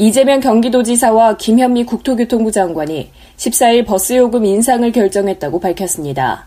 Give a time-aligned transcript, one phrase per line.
[0.00, 6.46] 이재명 경기도지사와 김현미 국토교통부 장관이 14일 버스 요금 인상을 결정했다고 밝혔습니다.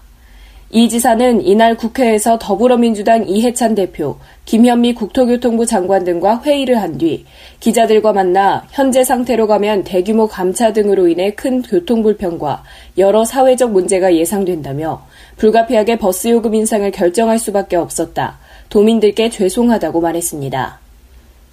[0.69, 4.15] 이 지사는 이날 국회에서 더불어민주당 이해찬 대표,
[4.45, 7.25] 김현미 국토교통부 장관 등과 회의를 한 뒤
[7.59, 12.63] 기자들과 만나 현재 상태로 가면 대규모 감차 등으로 인해 큰 교통 불편과
[12.97, 15.05] 여러 사회적 문제가 예상된다며
[15.35, 18.39] 불가피하게 버스 요금 인상을 결정할 수밖에 없었다.
[18.69, 20.90] 도민들께 죄송하다고 말했습니다.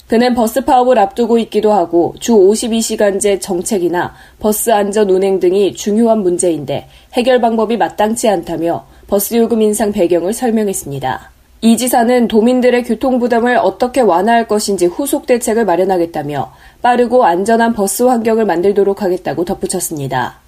[0.09, 6.89] 그는 버스 파업을 앞두고 있기도 하고 주 52시간제 정책이나 버스 안전 운행 등이 중요한 문제인데
[7.13, 11.31] 해결 방법이 마땅치 않다며 버스 요금 인상 배경을 설명했습니다.
[11.61, 18.47] 이 지사는 도민들의 교통 부담을 어떻게 완화할 것인지 후속 대책을 마련하겠다며 빠르고 안전한 버스 환경을
[18.47, 20.41] 만들도록 하겠다고 덧붙였습니다.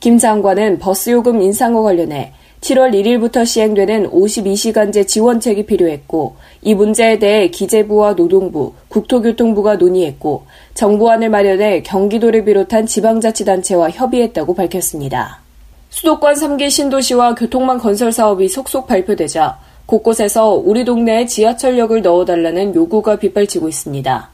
[0.00, 2.32] 김 장관은 버스 요금 인상과 관련해
[2.66, 11.82] 7월 1일부터 시행되는 52시간제 지원책이 필요했고 이 문제에 대해 기재부와 노동부, 국토교통부가 논의했고 정부안을 마련해
[11.84, 15.42] 경기도를 비롯한 지방자치단체와 협의했다고 밝혔습니다.
[15.90, 23.68] 수도권 3기 신도시와 교통망 건설 사업이 속속 발표되자 곳곳에서 우리 동네에 지하철역을 넣어달라는 요구가 빗발치고
[23.68, 24.30] 있습니다.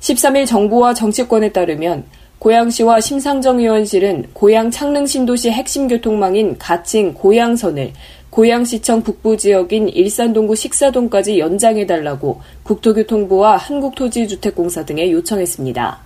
[0.00, 2.04] 13일 정부와 정치권에 따르면
[2.40, 7.92] 고양시와 심상정 의원실은 고양 창릉 신도시 핵심 교통망인 가칭 고양선을
[8.30, 16.00] 고양시청 북부 지역인 일산동구 식사동까지 연장해달라고 국토교통부와 한국토지주택공사 등에 요청했습니다.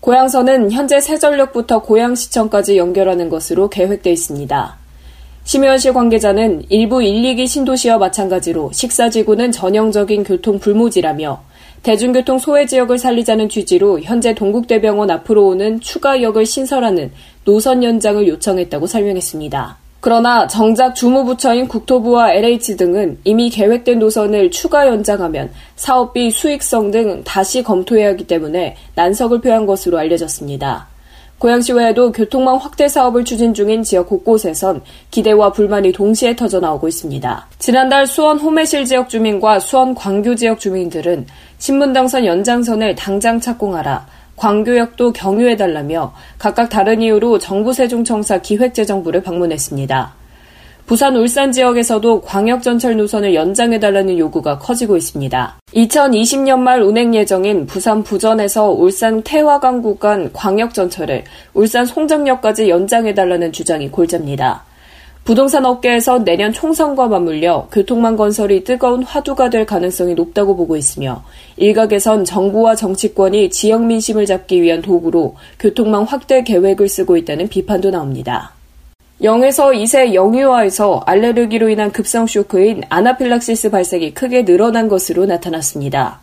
[0.00, 4.77] 고양선은 현재 세전역부터 고양시청까지 연결하는 것으로 계획돼 있습니다.
[5.48, 11.40] 심의원실 관계자는 일부 1, 2기 신도시와 마찬가지로 식사지구는 전형적인 교통 불모지라며
[11.82, 17.12] 대중교통 소외 지역을 살리자는 취지로 현재 동국대병원 앞으로 오는 추가역을 신설하는
[17.46, 19.78] 노선 연장을 요청했다고 설명했습니다.
[20.00, 27.62] 그러나 정작 주무부처인 국토부와 LH 등은 이미 계획된 노선을 추가 연장하면 사업비 수익성 등 다시
[27.62, 30.97] 검토해야 하기 때문에 난석을 표한 것으로 알려졌습니다.
[31.38, 34.82] 고양시 외에도 교통망 확대 사업을 추진 중인 지역 곳곳에선
[35.12, 37.46] 기대와 불만이 동시에 터져 나오고 있습니다.
[37.60, 41.26] 지난달 수원 호매실 지역 주민과 수원 광교 지역 주민들은
[41.58, 50.17] 신분당선 연장선을 당장 착공하라, 광교역도 경유해달라며 각각 다른 이유로 정부 세종청사 기획재정부를 방문했습니다.
[50.88, 55.58] 부산 울산 지역에서도 광역전철 노선을 연장해달라는 요구가 커지고 있습니다.
[55.74, 63.90] 2020년 말 운행 예정인 부산 부전에서 울산 태화강 구 간 광역전철을 울산 송정역까지 연장해달라는 주장이
[63.90, 64.64] 골자입니다.
[65.24, 71.22] 부동산 업계에서 내년 총선과 맞물려 교통망 건설이 뜨거운 화두가 될 가능성이 높다고 보고 있으며
[71.58, 78.54] 일각에선 정부와 정치권이 지역 민심을 잡기 위한 도구로 교통망 확대 계획을 쓰고 있다는 비판도 나옵니다.
[79.22, 86.20] 0에서 2세 영유아에서 알레르기로 인한 급성 쇼크인 아나필락시스 발생이 크게 늘어난 것으로 나타났습니다.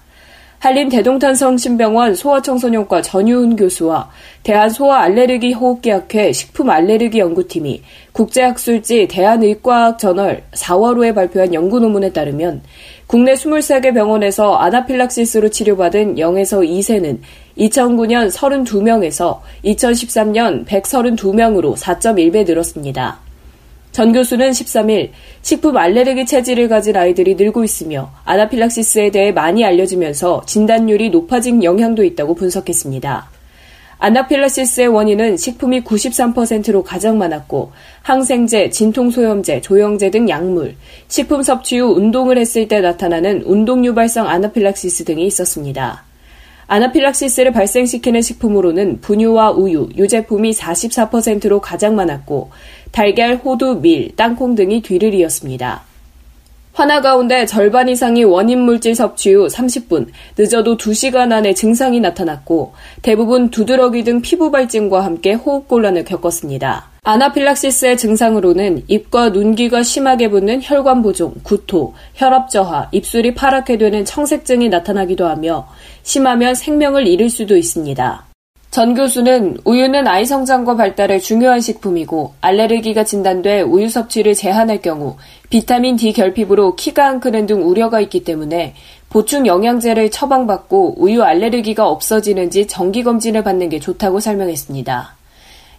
[0.59, 4.09] 한림 대동탄성심병원 소아청소년과 전유훈 교수와
[4.43, 7.83] 대한소아알레르기 호흡기학회 식품알레르기 연구팀이
[8.13, 12.63] 국제학술지 대한의과학 저널 4월호에 발표한 연구 논문에 따르면
[13.07, 17.19] 국내 23개 병원에서 아나필락시스로 치료받은 0에서 2세는
[17.57, 23.19] 2009년 32명에서 2013년 132명으로 4.1배 늘었습니다.
[23.91, 25.11] 전 교수는 13일
[25.41, 32.35] 식품 알레르기 체질을 가진 아이들이 늘고 있으며 아나필락시스에 대해 많이 알려지면서 진단율이 높아진 영향도 있다고
[32.35, 33.29] 분석했습니다.
[33.97, 37.71] 아나필라시스의 원인은 식품이 93%로 가장 많았고
[38.01, 40.75] 항생제, 진통소염제, 조영제 등 약물,
[41.07, 46.04] 식품 섭취 후 운동을 했을 때 나타나는 운동 유발성 아나필락시스 등이 있었습니다.
[46.67, 52.51] 아나필락시스를 발생시키는 식품으로는 분유와 우유, 유제품이 44%로 가장 많았고
[52.91, 55.83] 달걀, 호두, 밀, 땅콩 등이 뒤를 이었습니다.
[56.73, 60.07] 화나 가운데 절반 이상이 원인 물질 섭취 후 30분,
[60.37, 66.94] 늦어도 2시간 안에 증상이 나타났고 대부분 두드러기 등 피부 발진과 함께 호흡곤란을 겪었습니다.
[67.07, 74.69] 아나필락시스의 증상으로는 입과 눈귀가 심하게 붓는 혈관 부종, 구토, 혈압 저하, 입술이 파랗게 되는 청색증이
[74.69, 75.67] 나타나기도 하며
[76.01, 78.25] 심하면 생명을 잃을 수도 있습니다.
[78.71, 85.15] 전 교수는 우유는 아이 성장과 발달에 중요한 식품이고 알레르기가 진단돼 우유 섭취를 제한할 경우
[85.51, 88.73] 비타민 D 결핍으로 키가 안 크는 등 우려가 있기 때문에
[89.09, 95.15] 보충 영양제를 처방받고 우유 알레르기가 없어지는지 정기 검진을 받는 게 좋다고 설명했습니다.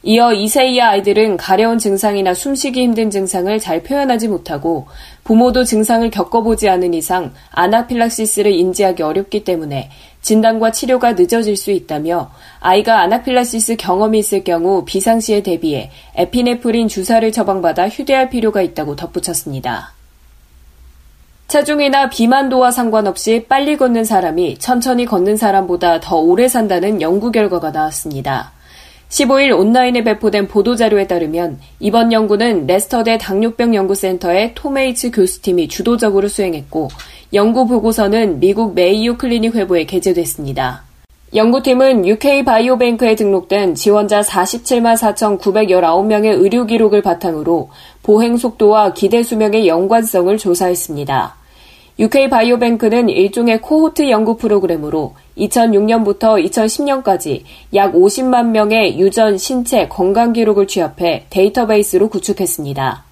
[0.02, 4.86] 이어 2세 이하 아이들은 가려운 증상이나 숨쉬기 힘든 증상을 잘 표현하지 못하고
[5.24, 9.90] 부모도 증상을 겪어보지 않은 이상 아나필락시스를 인지하기 어렵기 때문에
[10.22, 17.88] 진단과 치료가 늦어질 수 있다며 아이가 아나필라시스 경험이 있을 경우 비상시에 대비해 에피네프린 주사를 처방받아
[17.88, 19.92] 휴대할 필요가 있다고 덧붙였습니다.
[21.48, 28.55] 체중이나 비만도와 상관없이 빨리 걷는 사람이 천천히 걷는 사람보다 더 오래 산다는 연구 결과가 나왔습니다.
[29.08, 36.88] 15일 온라인에 배포된 보도자료에 따르면 이번 연구는 레스터대 당뇨병 연구센터의 토메이츠 교수팀이 주도적으로 수행했고
[37.32, 40.84] 연구 보고서는 미국 메이오 클리닉 회부에 게재됐습니다.
[41.34, 47.68] 연구팀은 UK 바이오뱅크에 등록된 지원자 47만 4,919명의 의료 기록을 바탕으로
[48.02, 51.45] 보행 속도와 기대 수명의 연관성을 조사했습니다.
[51.98, 57.42] UK 바이오뱅크는 일종의 코호트 연구 프로그램으로 2006년부터 2010년까지
[57.74, 63.04] 약 50만 명의 유전, 신체, 건강 기록을 취합해 데이터베이스로 구축했습니다.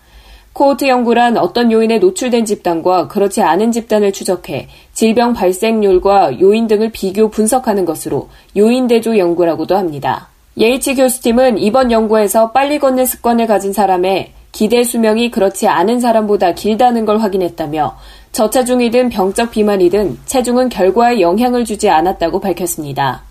[0.52, 7.30] 코호트 연구란 어떤 요인에 노출된 집단과 그렇지 않은 집단을 추적해 질병 발생률과 요인 등을 비교
[7.30, 10.28] 분석하는 것으로 요인 대조 연구라고도 합니다.
[10.60, 17.04] 예이치 교수팀은 이번 연구에서 빨리 걷는 습관을 가진 사람의 기대 수명이 그렇지 않은 사람보다 길다는
[17.04, 17.96] 걸 확인했다며
[18.34, 23.22] 저체중이든 병적 비만이든 체중은 결과에 영향을 주지 않았다고 밝혔습니다.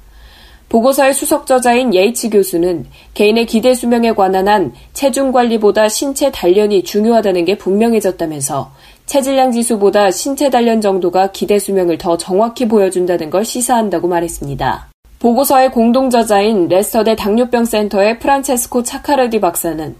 [0.69, 7.43] 보고서의 수석 저자인 예이치 교수는 개인의 기대 수명에 관한 한 체중 관리보다 신체 단련이 중요하다는
[7.43, 8.71] 게 분명해졌다면서
[9.05, 14.87] 체질량 지수보다 신체 단련 정도가 기대 수명을 더 정확히 보여준다는 걸 시사한다고 말했습니다.
[15.19, 19.95] 보고서의 공동 저자인 레스터대 당뇨병 센터의 프란체스코 차카르디 박사는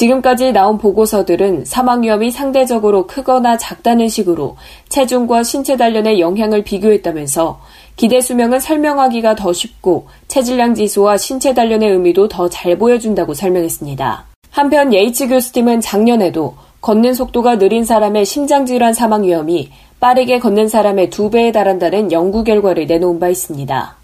[0.00, 4.56] 지금까지 나온 보고서들은 사망 위험이 상대적으로 크거나 작다는 식으로
[4.88, 7.60] 체중과 신체 단련의 영향을 비교했다면서
[7.96, 14.24] 기대 수명은 설명하기가 더 쉽고 체질량 지수와 신체 단련의 의미도 더 잘 보여준다고 설명했습니다.
[14.50, 19.68] 한편 예이츠 교수팀은 작년에도 걷는 속도가 느린 사람의 심장질환 사망 위험이
[20.00, 23.99] 빠르게 걷는 사람의 두 배에 달한다는 연구 결과를 내놓은 바 있습니다.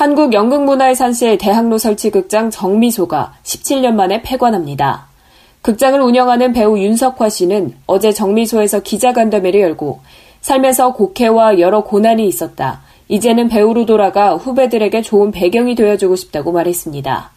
[0.00, 5.08] 한국연극문화의산실 대학로 설치 극장 정미소가 17년 만에 폐관합니다.
[5.60, 10.00] 극장을 운영하는 배우 윤석화 씨는 어제 정미소에서 기자간담회를 열고
[10.40, 12.80] 살면서 곡해와 여러 고난이 있었다.
[13.08, 17.32] 이제는 배우로 돌아가 후배들에게 좋은 배경이 되어주고 싶다고 말했습니다.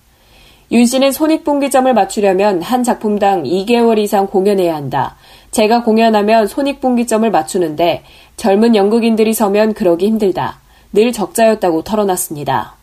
[0.72, 5.18] 윤 씨는 손익분기점을 맞추려면 한 작품당 2개월 이상 공연해야 한다.
[5.52, 8.04] 제가 공연하면 손익분기점을 맞추는데
[8.38, 10.63] 젊은 연극인들이 서면 그러기 힘들다.
[10.94, 12.76] 늘 적자였다고 털어놨습니다.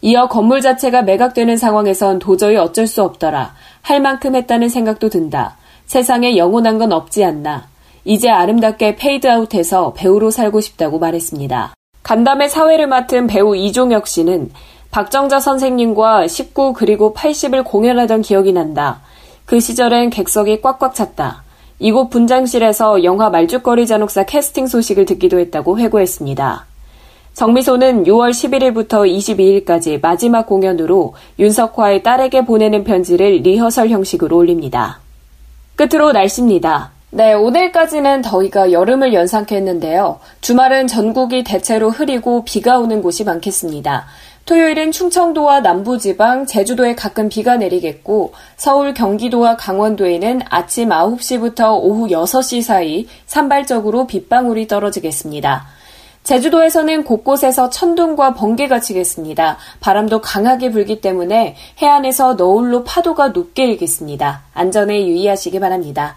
[0.00, 3.54] 이어 건물 자체가 매각되는 상황에선 도저히 어쩔 수 없더라.
[3.82, 5.56] 할 만큼 했다는 생각도 든다.
[5.86, 7.66] 세상에 영원한 건 없지 않나.
[8.04, 11.74] 이제 아름답게 페이드아웃해서 배우로 살고 싶다고 말했습니다.
[12.02, 14.50] 간담회 사회를 맡은 배우 이종혁 씨는
[14.90, 19.00] 박정자 선생님과 19 그리고 80을 공연하던 기억이 난다.
[19.44, 21.44] 그 시절엔 객석이 꽉꽉 찼다.
[21.78, 26.66] 이곳 분장실에서 영화 말죽거리 잔혹사 캐스팅 소식을 듣기도 했다고 회고했습니다.
[27.34, 35.00] 정미소는 6월 11일부터 22일까지 마지막 공연으로 윤석화의 딸에게 보내는 편지를 리허설 형식으로 올립니다.
[35.74, 36.92] 끝으로 날씨입니다.
[37.10, 40.20] 네, 오늘까지는 더위가 여름을 연상케 했는데요.
[40.42, 44.06] 주말은 전국이 대체로 흐리고 비가 오는 곳이 많겠습니다.
[44.46, 53.06] 토요일은 충청도와 남부지방, 제주도에 가끔 비가 내리겠고, 서울, 경기도와 강원도에는 아침 9시부터 오후 6시 사이
[53.26, 55.66] 산발적으로 빗방울이 떨어지겠습니다.
[56.24, 59.58] 제주도에서는 곳곳에서 천둥과 번개가 치겠습니다.
[59.80, 64.42] 바람도 강하게 불기 때문에 해안에서 너울로 파도가 높게 일겠습니다.
[64.54, 66.16] 안전에 유의하시기 바랍니다.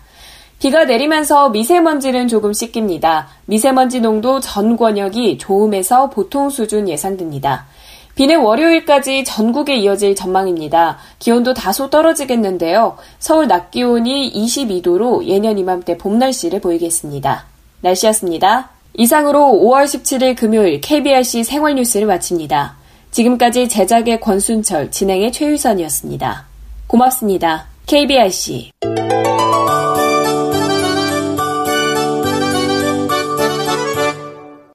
[0.60, 3.28] 비가 내리면서 미세먼지는 조금 씻깁니다.
[3.46, 7.68] 미세먼지 농도 전 권역이 좋음에서 보통 수준 예상됩니다.
[8.16, 10.98] 비는 월요일까지 전국에 이어질 전망입니다.
[11.20, 12.98] 기온도 다소 떨어지겠는데요.
[13.20, 17.46] 서울 낮 기온이 22도로 예년 이맘때 봄 날씨를 보이겠습니다.
[17.82, 18.76] 날씨였습니다.
[18.98, 22.75] 이상으로 5월 17일 금요일 KBRC 생활 뉴스를 마칩니다.
[23.12, 26.46] 지금까지 제작의 권순철, 진행의 최유선이었습니다.
[26.88, 27.68] 고맙습니다.
[27.86, 28.72] KBRC